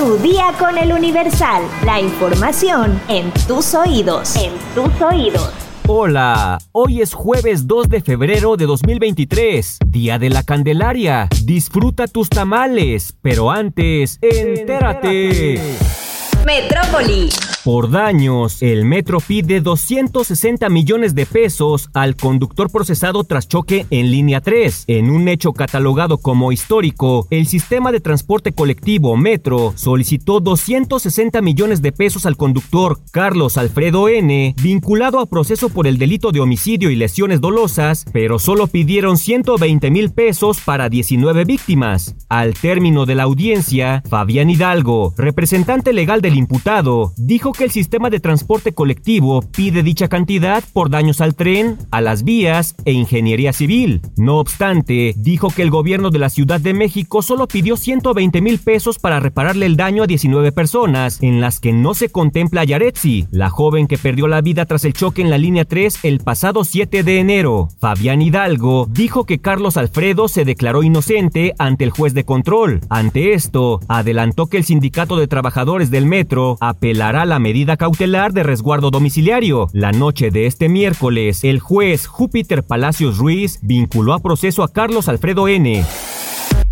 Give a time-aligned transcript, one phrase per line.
[0.00, 1.62] Tu día con el Universal.
[1.84, 4.34] La información en tus oídos.
[4.34, 5.52] En tus oídos.
[5.86, 11.28] Hola, hoy es jueves 2 de febrero de 2023, Día de la Candelaria.
[11.44, 15.60] Disfruta tus tamales, pero antes, entérate.
[16.46, 17.28] Metrópoli.
[17.62, 24.10] Por daños, el metro pide 260 millones de pesos al conductor procesado tras choque en
[24.10, 24.84] línea 3.
[24.86, 31.82] En un hecho catalogado como histórico, el sistema de transporte colectivo Metro solicitó 260 millones
[31.82, 36.88] de pesos al conductor Carlos Alfredo N, vinculado a proceso por el delito de homicidio
[36.88, 42.16] y lesiones dolosas, pero solo pidieron 120 mil pesos para 19 víctimas.
[42.30, 48.10] Al término de la audiencia, Fabián Hidalgo, representante legal del imputado, dijo que el sistema
[48.10, 53.52] de transporte colectivo pide dicha cantidad por daños al tren, a las vías e ingeniería
[53.52, 54.00] civil.
[54.16, 58.58] No obstante, dijo que el gobierno de la Ciudad de México solo pidió 120 mil
[58.58, 62.64] pesos para repararle el daño a 19 personas, en las que no se contempla a
[62.64, 66.20] Yaretsi, la joven que perdió la vida tras el choque en la línea 3 el
[66.20, 67.68] pasado 7 de enero.
[67.80, 72.80] Fabián Hidalgo dijo que Carlos Alfredo se declaró inocente ante el juez de control.
[72.88, 78.42] Ante esto, adelantó que el sindicato de trabajadores del metro apelará la medida cautelar de
[78.42, 79.68] resguardo domiciliario.
[79.72, 85.08] La noche de este miércoles, el juez Júpiter Palacios Ruiz vinculó a proceso a Carlos
[85.08, 85.84] Alfredo N.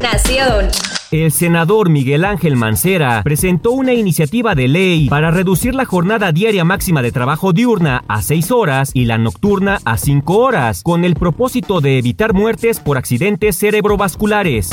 [0.00, 0.66] Nación.
[1.10, 6.64] El senador Miguel Ángel Mancera presentó una iniciativa de ley para reducir la jornada diaria
[6.64, 11.14] máxima de trabajo diurna a 6 horas y la nocturna a 5 horas, con el
[11.14, 14.70] propósito de evitar muertes por accidentes cerebrovasculares.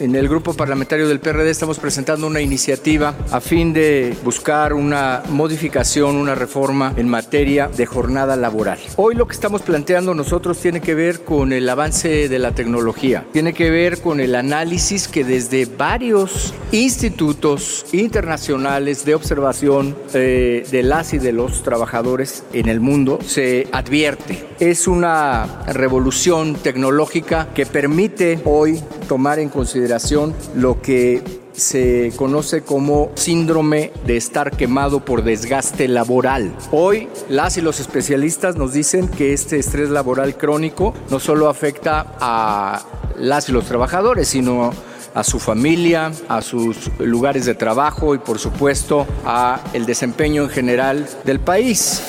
[0.00, 5.24] En el grupo parlamentario del PRD estamos presentando una iniciativa a fin de buscar una
[5.28, 8.78] modificación, una reforma en materia de jornada laboral.
[8.94, 13.26] Hoy lo que estamos planteando nosotros tiene que ver con el avance de la tecnología,
[13.32, 20.82] tiene que ver con el análisis que desde varios institutos internacionales de observación eh, de
[20.82, 24.44] las y de los trabajadores en el mundo se advierte.
[24.60, 31.22] Es una revolución tecnológica que permite hoy tomar en consideración lo que
[31.52, 36.54] se conoce como síndrome de estar quemado por desgaste laboral.
[36.70, 42.14] Hoy las y los especialistas nos dicen que este estrés laboral crónico no solo afecta
[42.20, 42.84] a
[43.16, 44.72] las y los trabajadores, sino
[45.14, 50.50] a su familia, a sus lugares de trabajo y por supuesto a el desempeño en
[50.50, 52.02] general del país.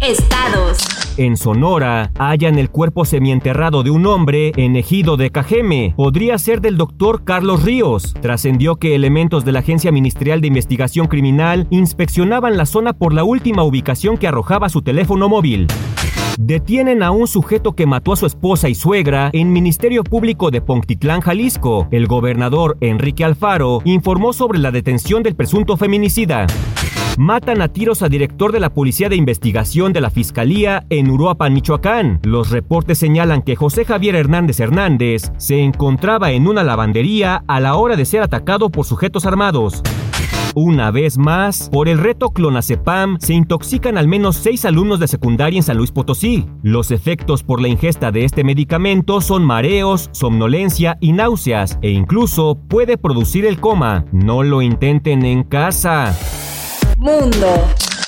[0.00, 0.78] Estados.
[1.16, 5.94] En Sonora, hallan el cuerpo semienterrado de un hombre en ejido de Cajeme.
[5.96, 8.12] Podría ser del doctor Carlos Ríos.
[8.20, 13.24] Trascendió que elementos de la Agencia Ministerial de Investigación Criminal inspeccionaban la zona por la
[13.24, 15.68] última ubicación que arrojaba su teléfono móvil.
[16.38, 20.60] Detienen a un sujeto que mató a su esposa y suegra en Ministerio Público de
[20.60, 21.88] Ponctitlán, Jalisco.
[21.90, 26.46] El gobernador Enrique Alfaro informó sobre la detención del presunto feminicida.
[27.16, 31.54] Matan a tiros a director de la Policía de Investigación de la Fiscalía en Uruapan,
[31.54, 32.20] Michoacán.
[32.22, 37.76] Los reportes señalan que José Javier Hernández Hernández se encontraba en una lavandería a la
[37.76, 39.82] hora de ser atacado por sujetos armados.
[40.58, 45.58] Una vez más, por el reto Clonazepam, se intoxican al menos seis alumnos de secundaria
[45.58, 46.46] en San Luis Potosí.
[46.62, 52.54] Los efectos por la ingesta de este medicamento son mareos, somnolencia y náuseas, e incluso
[52.54, 54.06] puede producir el coma.
[54.12, 56.16] No lo intenten en casa.
[56.96, 57.46] Mundo.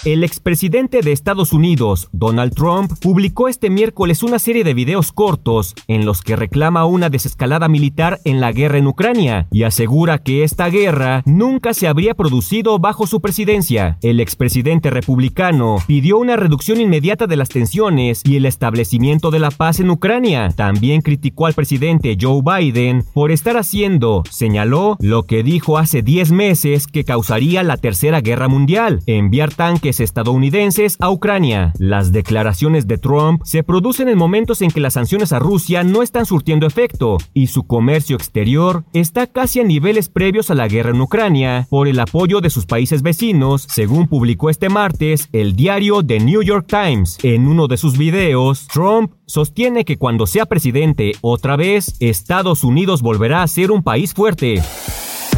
[0.04, 5.74] El expresidente de Estados Unidos, Donald Trump, publicó este miércoles una serie de videos cortos
[5.88, 10.44] en los que reclama una desescalada militar en la guerra en Ucrania y asegura que
[10.44, 13.98] esta guerra nunca se habría producido bajo su presidencia.
[14.00, 19.50] El expresidente republicano pidió una reducción inmediata de las tensiones y el establecimiento de la
[19.50, 20.50] paz en Ucrania.
[20.54, 26.30] También criticó al presidente Joe Biden por estar haciendo, señaló, lo que dijo hace 10
[26.30, 31.72] meses que causaría la tercera guerra mundial, enviar tanques estadounidenses a Ucrania.
[31.78, 36.02] Las declaraciones de Trump se producen en momentos en que las sanciones a Rusia no
[36.02, 40.90] están surtiendo efecto y su comercio exterior está casi a niveles previos a la guerra
[40.90, 46.02] en Ucrania por el apoyo de sus países vecinos, según publicó este martes el diario
[46.02, 47.18] The New York Times.
[47.22, 53.02] En uno de sus videos, Trump sostiene que cuando sea presidente otra vez, Estados Unidos
[53.02, 54.62] volverá a ser un país fuerte.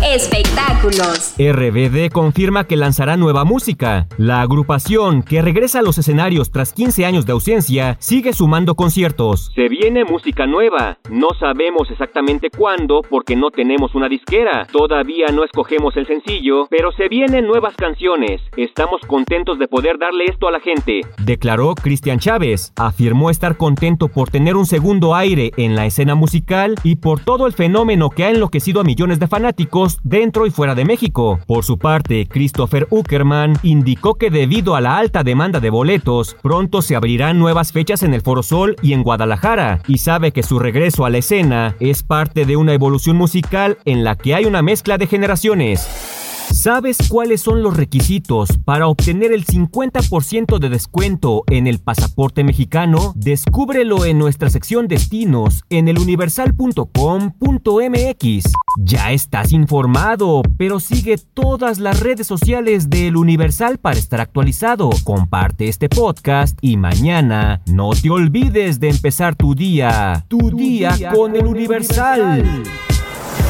[0.02, 1.34] Espectáculos.
[1.38, 4.06] RBD confirma que lanzará nueva música.
[4.16, 9.52] La agrupación, que regresa a los escenarios tras 15 años de ausencia, sigue sumando conciertos.
[9.54, 10.96] Se viene música nueva.
[11.10, 14.66] No sabemos exactamente cuándo porque no tenemos una disquera.
[14.72, 18.40] Todavía no escogemos el sencillo, pero se vienen nuevas canciones.
[18.56, 21.02] Estamos contentos de poder darle esto a la gente.
[21.18, 22.72] Declaró Cristian Chávez.
[22.76, 27.46] Afirmó estar contento por tener un segundo aire en la escena musical y por todo
[27.46, 31.40] el fenómeno que ha enloquecido a millones de fanáticos dentro y fuera de México.
[31.46, 36.82] Por su parte, Christopher Uckerman indicó que debido a la alta demanda de boletos, pronto
[36.82, 40.58] se abrirán nuevas fechas en el Foro Sol y en Guadalajara, y sabe que su
[40.58, 44.62] regreso a la escena es parte de una evolución musical en la que hay una
[44.62, 46.29] mezcla de generaciones.
[46.52, 53.12] ¿Sabes cuáles son los requisitos para obtener el 50% de descuento en el pasaporte mexicano?
[53.14, 58.52] Descúbrelo en nuestra sección destinos en eluniversal.com.mx.
[58.78, 64.90] Ya estás informado, pero sigue todas las redes sociales de El Universal para estar actualizado.
[65.04, 70.26] Comparte este podcast y mañana no te olvides de empezar tu día.
[70.28, 72.64] Tu, día, con, El Universal.